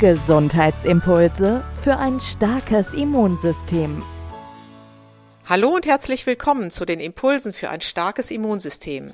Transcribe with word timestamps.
Gesundheitsimpulse 0.00 1.62
für 1.82 1.98
ein 1.98 2.20
starkes 2.20 2.94
Immunsystem. 2.94 4.02
Hallo 5.46 5.74
und 5.74 5.84
herzlich 5.84 6.24
willkommen 6.24 6.70
zu 6.70 6.86
den 6.86 7.00
Impulsen 7.00 7.52
für 7.52 7.68
ein 7.68 7.82
starkes 7.82 8.30
Immunsystem. 8.30 9.12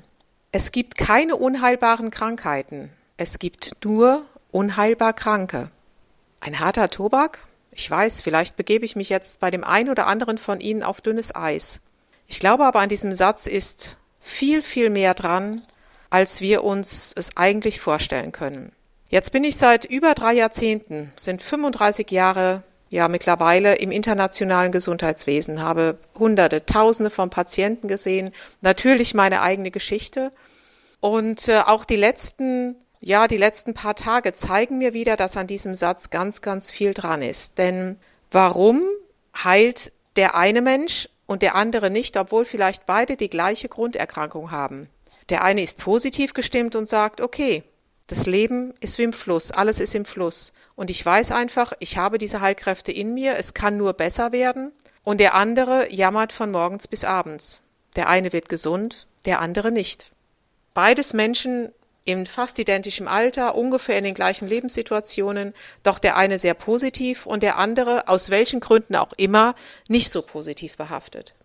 Es 0.53 0.71
gibt 0.71 0.97
keine 0.97 1.35
unheilbaren 1.35 2.09
Krankheiten. 2.09 2.89
Es 3.17 3.37
gibt 3.37 3.83
nur 3.83 4.25
unheilbar 4.51 5.11
Kranke. 5.11 5.71
Ein 6.39 6.61
harter 6.61 6.87
Tobak? 6.87 7.39
Ich 7.71 7.91
weiß, 7.91 8.21
vielleicht 8.21 8.55
begebe 8.55 8.85
ich 8.85 8.95
mich 8.95 9.09
jetzt 9.09 9.41
bei 9.41 9.51
dem 9.51 9.65
einen 9.65 9.89
oder 9.89 10.07
anderen 10.07 10.37
von 10.37 10.61
Ihnen 10.61 10.83
auf 10.83 11.01
dünnes 11.01 11.35
Eis. 11.35 11.81
Ich 12.27 12.39
glaube 12.39 12.65
aber 12.65 12.79
an 12.79 12.87
diesem 12.87 13.13
Satz 13.13 13.45
ist 13.45 13.97
viel, 14.21 14.61
viel 14.61 14.89
mehr 14.89 15.15
dran, 15.15 15.63
als 16.09 16.39
wir 16.39 16.63
uns 16.63 17.11
es 17.13 17.35
eigentlich 17.35 17.81
vorstellen 17.81 18.31
können. 18.31 18.71
Jetzt 19.09 19.31
bin 19.31 19.43
ich 19.43 19.55
seit 19.55 19.85
über 19.85 20.13
drei 20.13 20.33
Jahrzehnten, 20.33 21.11
sind 21.15 21.41
35 21.41 22.11
Jahre 22.11 22.63
ja 22.89 23.07
mittlerweile 23.07 23.75
im 23.75 23.91
internationalen 23.91 24.71
Gesundheitswesen, 24.71 25.61
habe 25.61 25.97
hunderte, 26.17 26.65
tausende 26.65 27.09
von 27.09 27.29
Patienten 27.29 27.87
gesehen, 27.87 28.33
natürlich 28.61 29.13
meine 29.13 29.41
eigene 29.41 29.71
Geschichte 29.71 30.31
und 30.99 31.47
äh, 31.47 31.59
auch 31.59 31.85
die 31.85 31.95
letzten 31.95 32.75
ja, 32.99 33.27
die 33.27 33.37
letzten 33.37 33.73
paar 33.73 33.95
Tage 33.95 34.33
zeigen 34.33 34.79
mir 34.79 34.93
wieder, 34.93 35.15
dass 35.15 35.37
an 35.37 35.47
diesem 35.47 35.75
Satz 35.75 36.09
ganz, 36.09 36.41
ganz 36.41 36.71
viel 36.71 36.95
dran 36.95 37.21
ist. 37.21 37.59
Denn 37.59 37.97
warum 38.31 38.81
heilt 39.35 39.91
der 40.15 40.35
eine 40.35 40.61
Mensch 40.61 41.07
und 41.27 41.43
der 41.43 41.53
andere 41.55 41.91
nicht, 41.91 42.17
obwohl 42.17 42.43
vielleicht 42.43 42.87
beide 42.87 43.15
die 43.15 43.29
gleiche 43.29 43.69
Grunderkrankung 43.69 44.49
haben? 44.49 44.89
Der 45.29 45.43
eine 45.43 45.61
ist 45.61 45.77
positiv 45.77 46.33
gestimmt 46.33 46.75
und 46.75 46.87
sagt, 46.87 47.21
okay, 47.21 47.63
das 48.07 48.25
Leben 48.25 48.73
ist 48.79 48.97
wie 48.97 49.03
im 49.03 49.13
Fluss, 49.13 49.51
alles 49.51 49.79
ist 49.79 49.93
im 49.93 50.05
Fluss. 50.05 50.53
Und 50.75 50.89
ich 50.89 51.05
weiß 51.05 51.31
einfach, 51.31 51.73
ich 51.79 51.97
habe 51.97 52.17
diese 52.17 52.41
Heilkräfte 52.41 52.91
in 52.91 53.13
mir, 53.13 53.35
es 53.35 53.53
kann 53.53 53.77
nur 53.77 53.93
besser 53.93 54.31
werden. 54.31 54.71
Und 55.03 55.19
der 55.19 55.33
andere 55.33 55.93
jammert 55.93 56.31
von 56.31 56.51
morgens 56.51 56.87
bis 56.87 57.03
abends. 57.03 57.63
Der 57.95 58.09
eine 58.09 58.31
wird 58.31 58.49
gesund, 58.49 59.07
der 59.25 59.41
andere 59.41 59.71
nicht. 59.71 60.11
Beides 60.73 61.13
Menschen 61.13 61.71
in 62.05 62.25
fast 62.25 62.57
identischem 62.59 63.09
Alter, 63.09 63.55
ungefähr 63.55 63.97
in 63.97 64.05
den 64.05 64.13
gleichen 64.13 64.47
Lebenssituationen, 64.47 65.53
doch 65.83 65.99
der 65.99 66.15
eine 66.15 66.39
sehr 66.39 66.53
positiv 66.53 67.25
und 67.25 67.43
der 67.43 67.57
andere, 67.57 68.07
aus 68.07 68.29
welchen 68.29 68.61
Gründen 68.61 68.95
auch 68.95 69.11
immer, 69.17 69.55
nicht 69.89 70.09
so 70.09 70.21
positiv 70.21 70.77
behaftet. 70.77 71.35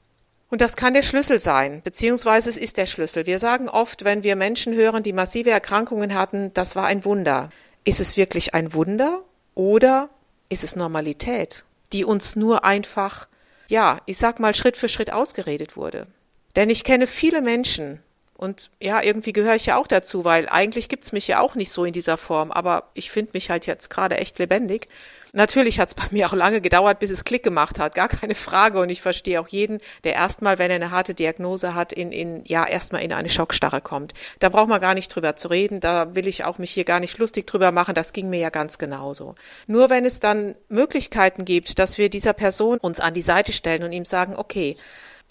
Und 0.53 0.61
das 0.61 0.77
kann 0.77 0.93
der 0.93 1.03
Schlüssel 1.03 1.41
sein, 1.41 1.81
beziehungsweise 1.83 2.51
es 2.51 2.59
ist 2.59 2.77
der 2.77 2.85
Schlüssel. 2.85 3.25
Wir 3.25 3.39
sagen 3.39 3.71
oft, 3.71 4.05
wenn 4.05 4.23
wir 4.23 4.37
Menschen 4.37 4.75
hören, 4.75 5.03
die 5.03 5.15
massive 5.15 5.51
Erkrankungen 5.51 6.13
hatten, 6.13 6.53
das 6.53 6.77
war 6.77 6.85
ein 6.85 7.07
Wunder. 7.07 7.49
Ist 7.87 8.03
es 8.03 8.19
wirklich 8.19 8.53
ein 8.53 8.75
Wunder 8.75 9.23
oder 9.55 10.11
ist 10.51 10.63
es 10.63 10.77
Normalität, 10.77 11.65
die 11.95 12.05
uns 12.05 12.37
nur 12.37 12.65
einfach, 12.65 13.29
ja, 13.69 14.01
ich 14.05 14.19
sag 14.19 14.41
mal, 14.41 14.55
Schritt 14.55 14.77
für 14.77 14.91
Schritt 14.91 15.11
ausgeredet 15.11 15.75
wurde? 15.79 16.07
Denn 16.55 16.69
ich 16.69 16.85
kenne 16.85 17.07
viele 17.07 17.41
Menschen, 17.41 18.03
und 18.43 18.71
ja, 18.81 19.01
irgendwie 19.01 19.33
gehöre 19.33 19.55
ich 19.55 19.67
ja 19.67 19.77
auch 19.77 19.87
dazu, 19.87 20.25
weil 20.25 20.49
eigentlich 20.49 20.89
gibt's 20.89 21.13
mich 21.13 21.29
ja 21.29 21.39
auch 21.39 21.55
nicht 21.55 21.71
so 21.71 21.85
in 21.85 21.93
dieser 21.93 22.17
Form, 22.17 22.51
aber 22.51 22.91
ich 22.93 23.13
finde 23.13 23.31
mich 23.35 23.51
halt 23.51 23.67
jetzt 23.67 23.89
gerade 23.89 24.17
echt 24.19 24.41
lebendig. 24.41 24.89
Natürlich 25.33 25.79
hat's 25.79 25.95
bei 25.95 26.07
mir 26.11 26.27
auch 26.27 26.35
lange 26.35 26.61
gedauert, 26.61 26.99
bis 26.99 27.11
es 27.11 27.25
Klick 27.25 27.45
gemacht 27.45 27.79
hat, 27.79 27.95
gar 27.95 28.09
keine 28.09 28.35
Frage. 28.35 28.81
Und 28.81 28.91
ich 28.91 29.01
verstehe 29.01 29.41
auch 29.41 29.47
jeden, 29.47 29.79
der 30.03 30.15
erstmal, 30.15 30.59
wenn 30.59 30.73
er 30.73 30.75
eine 30.75 30.91
harte 30.91 31.15
Diagnose 31.15 31.77
hat, 31.77 31.93
in, 31.93 32.11
in 32.11 32.43
ja, 32.45 32.67
erstmal 32.67 33.03
in 33.03 33.13
eine 33.13 33.31
Schockstarre 33.31 33.81
kommt. 33.81 34.13
Da 34.41 34.49
braucht 34.49 34.69
man 34.69 34.81
gar 34.81 34.95
nicht 34.95 35.15
drüber 35.15 35.37
zu 35.37 35.47
reden, 35.47 35.79
da 35.79 36.17
will 36.17 36.27
ich 36.27 36.45
auch 36.45 36.59
mich 36.59 36.73
hier 36.73 36.85
gar 36.85 36.99
nicht 36.99 37.19
lustig 37.19 37.47
drüber 37.47 37.71
machen, 37.71 37.95
das 37.95 38.13
ging 38.13 38.29
mir 38.29 38.41
ja 38.41 38.51
ganz 38.51 38.77
genauso. 38.77 39.37
Nur 39.69 39.89
wenn 39.89 40.05
es 40.05 40.19
dann 40.19 40.57
Möglichkeiten 40.69 41.45
gibt, 41.45 41.79
dass 41.79 41.97
wir 41.97 42.11
dieser 42.11 42.33
Person 42.33 42.79
uns 42.79 42.99
an 42.99 43.15
die 43.15 43.23
Seite 43.23 43.53
stellen 43.53 43.85
und 43.85 43.93
ihm 43.93 44.05
sagen, 44.05 44.35
okay, 44.37 44.77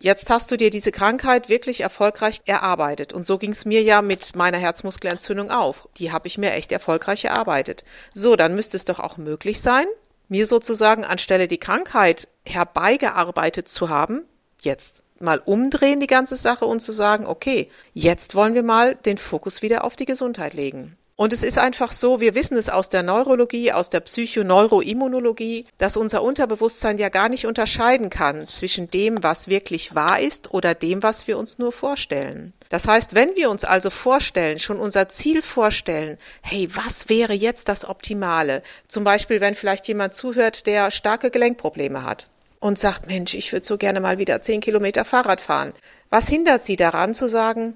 Jetzt 0.01 0.31
hast 0.31 0.49
du 0.49 0.57
dir 0.57 0.71
diese 0.71 0.91
Krankheit 0.91 1.47
wirklich 1.47 1.81
erfolgreich 1.81 2.41
erarbeitet. 2.45 3.13
Und 3.13 3.23
so 3.23 3.37
ging 3.37 3.51
es 3.51 3.65
mir 3.65 3.83
ja 3.83 4.01
mit 4.01 4.35
meiner 4.35 4.57
Herzmuskelentzündung 4.57 5.51
auf. 5.51 5.87
Die 5.97 6.11
habe 6.11 6.25
ich 6.25 6.39
mir 6.39 6.53
echt 6.53 6.71
erfolgreich 6.71 7.23
erarbeitet. 7.23 7.83
So, 8.11 8.35
dann 8.35 8.55
müsste 8.55 8.77
es 8.77 8.85
doch 8.85 8.99
auch 8.99 9.17
möglich 9.17 9.61
sein, 9.61 9.85
mir 10.27 10.47
sozusagen 10.47 11.05
anstelle 11.05 11.47
die 11.47 11.59
Krankheit 11.59 12.27
herbeigearbeitet 12.47 13.67
zu 13.67 13.89
haben, 13.89 14.23
jetzt 14.59 15.03
mal 15.19 15.39
umdrehen 15.45 15.99
die 15.99 16.07
ganze 16.07 16.35
Sache 16.35 16.65
und 16.65 16.79
zu 16.79 16.93
sagen, 16.93 17.27
okay, 17.27 17.69
jetzt 17.93 18.33
wollen 18.33 18.55
wir 18.55 18.63
mal 18.63 18.95
den 18.95 19.19
Fokus 19.19 19.61
wieder 19.61 19.83
auf 19.83 19.95
die 19.95 20.05
Gesundheit 20.05 20.55
legen. 20.55 20.97
Und 21.21 21.33
es 21.33 21.43
ist 21.43 21.59
einfach 21.59 21.91
so, 21.91 22.19
wir 22.19 22.33
wissen 22.33 22.57
es 22.57 22.67
aus 22.67 22.89
der 22.89 23.03
Neurologie, 23.03 23.71
aus 23.71 23.91
der 23.91 23.99
Psychoneuroimmunologie, 23.99 25.67
dass 25.77 25.95
unser 25.95 26.23
Unterbewusstsein 26.23 26.97
ja 26.97 27.09
gar 27.09 27.29
nicht 27.29 27.45
unterscheiden 27.45 28.09
kann 28.09 28.47
zwischen 28.47 28.89
dem, 28.89 29.21
was 29.21 29.47
wirklich 29.47 29.93
wahr 29.93 30.19
ist 30.19 30.51
oder 30.51 30.73
dem, 30.73 31.03
was 31.03 31.27
wir 31.27 31.37
uns 31.37 31.59
nur 31.59 31.73
vorstellen. 31.73 32.53
Das 32.69 32.87
heißt, 32.87 33.13
wenn 33.13 33.35
wir 33.35 33.51
uns 33.51 33.65
also 33.65 33.91
vorstellen, 33.91 34.57
schon 34.57 34.79
unser 34.79 35.09
Ziel 35.09 35.43
vorstellen, 35.43 36.17
hey, 36.41 36.67
was 36.73 37.07
wäre 37.07 37.33
jetzt 37.33 37.69
das 37.69 37.87
Optimale? 37.87 38.63
Zum 38.87 39.03
Beispiel, 39.03 39.41
wenn 39.41 39.53
vielleicht 39.53 39.87
jemand 39.87 40.15
zuhört, 40.15 40.65
der 40.65 40.89
starke 40.89 41.29
Gelenkprobleme 41.29 42.03
hat 42.03 42.29
und 42.59 42.79
sagt, 42.79 43.05
Mensch, 43.05 43.35
ich 43.35 43.53
würde 43.53 43.67
so 43.67 43.77
gerne 43.77 43.99
mal 43.99 44.17
wieder 44.17 44.41
zehn 44.41 44.59
Kilometer 44.59 45.05
Fahrrad 45.05 45.39
fahren. 45.39 45.73
Was 46.09 46.27
hindert 46.27 46.63
Sie 46.63 46.77
daran 46.77 47.13
zu 47.13 47.29
sagen, 47.29 47.75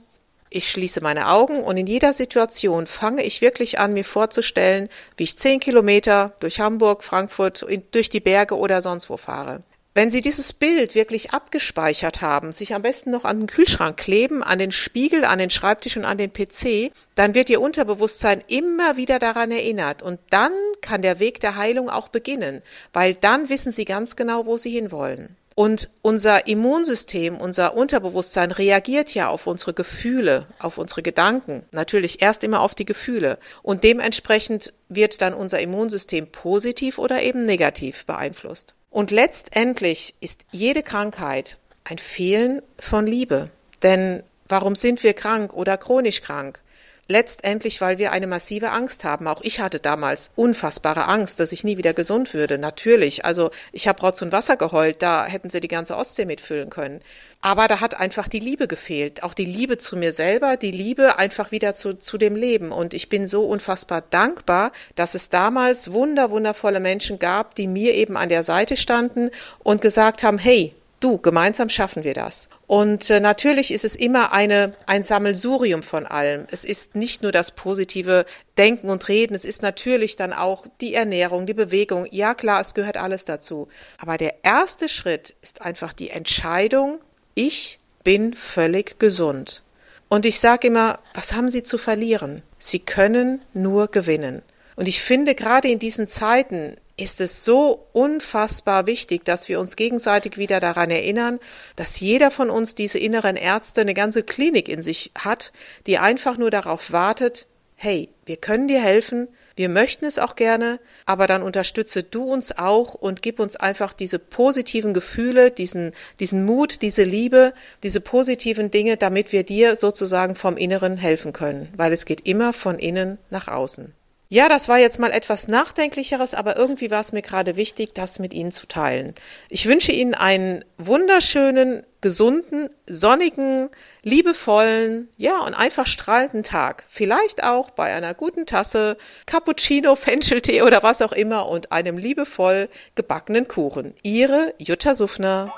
ich 0.56 0.72
schließe 0.72 1.02
meine 1.02 1.28
Augen 1.28 1.64
und 1.64 1.78
in 1.78 1.88
jeder 1.88 2.14
Situation 2.14 2.88
fange 2.88 3.24
ich 3.24 3.42
wirklich 3.42 3.80
an, 3.80 3.94
mir 3.94 4.06
vorzustellen, 4.06 4.90
wie 5.18 5.24
ich 5.24 5.38
zehn 5.38 5.60
Kilometer 5.60 6.34
durch 6.40 6.60
Hamburg, 6.60 7.04
Frankfurt, 7.04 7.66
durch 7.92 8.10
die 8.10 8.20
Berge 8.22 8.58
oder 8.58 8.82
sonst 8.82 9.10
wo 9.10 9.18
fahre. 9.18 9.64
Wenn 9.94 10.12
Sie 10.12 10.20
dieses 10.20 10.52
Bild 10.52 10.94
wirklich 10.94 11.32
abgespeichert 11.32 12.22
haben, 12.22 12.52
sich 12.52 12.74
am 12.74 12.82
besten 12.82 13.12
noch 13.12 13.24
an 13.24 13.40
den 13.40 13.48
Kühlschrank 13.48 13.96
kleben, 13.96 14.44
an 14.44 14.60
den 14.60 14.74
Spiegel, 14.74 15.24
an 15.24 15.40
den 15.40 15.50
Schreibtisch 15.50 15.96
und 15.96 16.04
an 16.04 16.18
den 16.18 16.34
PC, 16.34 16.92
dann 17.16 17.34
wird 17.34 17.50
Ihr 17.50 17.62
Unterbewusstsein 17.62 18.44
immer 18.48 18.98
wieder 18.98 19.20
daran 19.20 19.52
erinnert 19.52 20.04
und 20.04 20.20
dann 20.32 20.52
kann 20.82 21.02
der 21.02 21.22
Weg 21.22 21.40
der 21.40 21.56
Heilung 21.56 21.90
auch 21.90 22.10
beginnen, 22.10 22.62
weil 22.92 23.14
dann 23.14 23.50
wissen 23.50 23.72
Sie 23.72 23.86
ganz 23.86 24.18
genau, 24.18 24.46
wo 24.46 24.58
Sie 24.58 24.72
hinwollen. 24.72 25.38
Und 25.56 25.90
unser 26.02 26.48
Immunsystem, 26.48 27.38
unser 27.38 27.78
Unterbewusstsein 27.78 28.52
reagiert 28.52 29.14
ja 29.14 29.30
auf 29.30 29.48
unsere 29.48 29.74
Gefühle, 29.74 30.48
auf 30.60 30.78
unsere 30.78 31.02
Gedanken. 31.02 31.64
Natürlich 31.72 32.22
erst 32.22 32.44
immer 32.44 32.60
auf 32.60 32.76
die 32.76 32.84
Gefühle. 32.84 33.40
Und 33.64 33.86
dementsprechend 33.86 34.74
wird 34.90 35.22
dann 35.22 35.34
unser 35.34 35.62
Immunsystem 35.62 36.28
positiv 36.28 36.98
oder 36.98 37.24
eben 37.24 37.46
negativ 37.46 38.06
beeinflusst. 38.06 38.76
Und 38.90 39.12
letztendlich 39.12 40.16
ist 40.20 40.46
jede 40.52 40.84
Krankheit 40.84 41.58
ein 41.86 42.00
Fehlen 42.00 42.62
von 42.78 43.08
Liebe. 43.08 43.50
Denn 43.82 44.24
warum 44.50 44.76
sind 44.76 45.04
wir 45.04 45.14
krank 45.14 45.54
oder 45.54 45.78
chronisch 45.78 46.22
krank? 46.22 46.62
Letztendlich, 47.08 47.82
weil 47.82 47.98
wir 47.98 48.12
eine 48.12 48.28
massive 48.28 48.72
Angst 48.72 49.04
haben. 49.04 49.28
Auch 49.28 49.42
ich 49.42 49.60
hatte 49.60 49.80
damals 49.80 50.32
unfassbare 50.36 51.06
Angst, 51.06 51.40
dass 51.40 51.52
ich 51.52 51.64
nie 51.64 51.78
wieder 51.78 51.94
gesund 51.94 52.34
würde. 52.34 52.58
Natürlich. 52.58 53.26
Also 53.26 53.52
ich 53.72 53.88
habe 53.88 54.02
Rotz 54.02 54.22
und 54.22 54.32
Wasser 54.32 54.58
geheult, 54.58 55.02
da 55.02 55.26
hätten 55.26 55.50
sie 55.50 55.60
die 55.60 55.68
ganze 55.68 55.96
Ostsee 55.96 56.26
mitfüllen 56.26 56.70
können. 56.70 57.02
Aber 57.42 57.68
da 57.68 57.80
hat 57.80 58.00
einfach 58.00 58.28
die 58.28 58.40
Liebe 58.40 58.68
gefehlt. 58.68 59.22
Auch 59.22 59.36
die 59.36 59.46
Liebe 59.46 59.78
zu 59.78 59.98
mir 59.98 60.14
selber, 60.14 60.58
die 60.58 60.72
Liebe 60.72 61.20
einfach 61.20 61.52
wieder 61.52 61.76
zu, 61.76 61.94
zu 61.94 62.18
dem 62.18 62.36
Leben. 62.36 62.72
Und 62.72 62.96
ich 62.96 63.08
bin 63.08 63.28
so 63.28 63.46
unfassbar 63.46 64.02
dankbar, 64.10 64.72
dass 64.96 65.14
es 65.14 65.30
damals 65.30 65.92
wunder, 65.92 66.32
wundervolle 66.32 66.80
Menschen 66.80 67.20
gab, 67.20 67.54
die 67.54 67.68
mir 67.68 67.94
eben 67.94 68.18
an 68.18 68.30
der 68.30 68.44
Seite 68.44 68.78
standen 68.78 69.30
und 69.60 69.82
gesagt 69.82 70.24
haben, 70.24 70.40
hey, 70.40 70.74
du, 71.06 71.20
gemeinsam 71.20 71.70
schaffen 71.70 72.04
wir 72.04 72.16
das. 72.16 72.50
Und 72.66 73.10
äh, 73.12 73.20
natürlich 73.20 73.72
ist 73.72 73.86
es 73.86 73.96
immer 73.96 74.34
eine, 74.34 74.74
ein 74.88 75.04
Sammelsurium 75.04 75.84
von 75.84 76.08
allem. 76.08 76.48
Es 76.50 76.64
ist 76.64 76.96
nicht 76.96 77.22
nur 77.22 77.32
das 77.32 77.52
positive 77.52 78.26
Denken 78.58 78.90
und 78.90 79.08
Reden, 79.08 79.36
es 79.36 79.46
ist 79.46 79.62
natürlich 79.62 80.16
dann 80.16 80.34
auch 80.34 80.66
die 80.82 80.96
Ernährung, 80.96 81.46
die 81.46 81.54
Bewegung. 81.54 82.08
Ja 82.10 82.34
klar, 82.34 82.62
es 82.62 82.74
gehört 82.74 82.98
alles 82.98 83.24
dazu. 83.24 83.68
Aber 84.00 84.18
der 84.18 84.44
erste 84.44 84.90
Schritt 84.90 85.36
ist 85.42 85.62
einfach 85.62 85.94
die 85.94 86.10
Entscheidung, 86.10 87.00
ich 87.36 87.80
bin 88.04 88.34
völlig 88.34 88.98
gesund. 88.98 89.62
Und 90.10 90.26
ich 90.26 90.40
sage 90.40 90.68
immer, 90.68 91.00
was 91.14 91.34
haben 91.34 91.50
Sie 91.50 91.64
zu 91.64 91.78
verlieren? 91.78 92.42
Sie 92.58 92.80
können 92.80 93.42
nur 93.54 93.90
gewinnen. 93.90 94.42
Und 94.76 94.88
ich 94.88 95.02
finde, 95.02 95.36
gerade 95.36 95.70
in 95.70 95.80
diesen 95.80 96.08
Zeiten 96.08 96.78
ist 96.98 97.20
es 97.20 97.44
so 97.44 97.88
unfassbar 97.92 98.86
wichtig, 98.86 99.26
dass 99.26 99.50
wir 99.50 99.60
uns 99.60 99.76
gegenseitig 99.76 100.38
wieder 100.38 100.60
daran 100.60 100.90
erinnern, 100.90 101.40
dass 101.76 102.00
jeder 102.00 102.32
von 102.32 102.50
uns 102.50 102.76
diese 102.76 103.00
inneren 103.00 103.36
Ärzte 103.36 103.82
eine 103.82 103.94
ganze 103.94 104.24
Klinik 104.24 104.70
in 104.70 104.82
sich 104.82 105.12
hat, 105.18 105.52
die 105.88 105.98
einfach 105.98 106.38
nur 106.38 106.52
darauf 106.52 106.92
wartet, 106.92 107.48
hey, 107.76 108.10
wir 108.26 108.38
können 108.38 108.70
dir 108.70 108.82
helfen, 108.82 109.28
wir 109.58 109.68
möchten 109.68 110.06
es 110.06 110.20
auch 110.20 110.36
gerne, 110.36 110.80
aber 111.06 111.28
dann 111.28 111.44
unterstütze 111.44 112.04
du 112.04 112.24
uns 112.24 112.58
auch 112.58 112.94
und 112.94 113.22
gib 113.22 113.40
uns 113.40 113.56
einfach 113.56 113.94
diese 113.94 114.20
positiven 114.20 114.94
Gefühle, 114.94 115.52
diesen, 115.52 115.92
diesen 116.20 116.46
Mut, 116.46 116.82
diese 116.82 117.04
Liebe, 117.04 117.54
diese 117.84 118.00
positiven 118.02 118.72
Dinge, 118.72 118.96
damit 118.96 119.34
wir 119.34 119.44
dir 119.44 119.76
sozusagen 119.76 120.36
vom 120.36 120.56
Inneren 120.56 120.98
helfen 120.98 121.34
können, 121.34 121.72
weil 121.76 121.92
es 121.92 122.06
geht 122.06 122.26
immer 122.28 122.54
von 122.54 122.80
innen 122.80 123.18
nach 123.30 123.48
außen. 123.48 123.94
Ja, 124.28 124.50
das 124.50 124.68
war 124.68 124.80
jetzt 124.80 125.00
mal 125.00 125.12
etwas 125.12 125.48
Nachdenklicheres, 125.48 126.34
aber 126.34 126.58
irgendwie 126.58 126.90
war 126.90 127.00
es 127.00 127.12
mir 127.14 127.22
gerade 127.22 127.58
wichtig, 127.58 127.94
das 127.94 128.18
mit 128.18 128.34
Ihnen 128.34 128.52
zu 128.52 128.68
teilen. 128.68 129.14
Ich 129.50 129.68
wünsche 129.68 129.92
Ihnen 129.92 130.16
einen 130.16 130.66
wunderschönen, 130.80 131.84
gesunden, 132.02 132.70
sonnigen, 132.88 133.70
liebevollen, 134.02 135.10
ja, 135.18 135.40
und 135.40 135.54
einfach 135.54 135.86
strahlenden 135.86 136.42
Tag. 136.42 136.84
Vielleicht 136.88 137.44
auch 137.44 137.70
bei 137.70 137.94
einer 137.94 138.16
guten 138.16 138.48
Tasse 138.48 138.98
Cappuccino, 139.28 139.96
Fencheltee 139.96 140.64
oder 140.64 140.82
was 140.82 141.04
auch 141.04 141.14
immer 141.14 141.48
und 141.48 141.72
einem 141.72 141.98
liebevoll 141.98 142.70
gebackenen 142.96 143.48
Kuchen. 143.48 143.94
Ihre 144.02 144.56
Jutta 144.58 144.96
Suffner. 144.96 145.54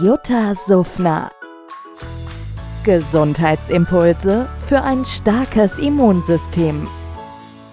Jutta 0.00 0.54
Suffner. 0.66 1.30
Gesundheitsimpulse 2.84 4.48
für 4.68 4.82
ein 4.82 5.04
starkes 5.04 5.78
Immunsystem. 5.78 6.88